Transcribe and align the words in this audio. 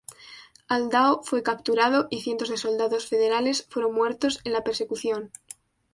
Aldao 0.67 1.21
fue 1.21 1.43
capturado, 1.43 2.07
y 2.09 2.21
cientos 2.21 2.49
de 2.49 2.57
soldados 2.57 3.05
federales 3.05 3.67
fueron 3.69 3.93
muertos 3.93 4.39
en 4.45 4.53
la 4.53 4.63
persecución. 4.63 5.31